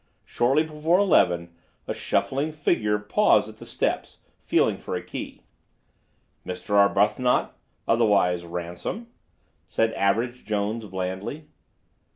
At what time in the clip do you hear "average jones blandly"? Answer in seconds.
9.93-11.49